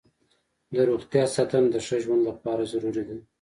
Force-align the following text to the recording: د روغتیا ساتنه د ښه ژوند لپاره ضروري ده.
د 0.71 0.75
روغتیا 0.89 1.23
ساتنه 1.35 1.67
د 1.71 1.77
ښه 1.85 1.97
ژوند 2.03 2.21
لپاره 2.29 2.63
ضروري 2.71 3.03
ده. 3.07 3.15